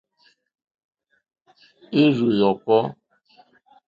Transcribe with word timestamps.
Ìrzù 2.01 2.27
yɔ̀kɔ́. 2.39 2.81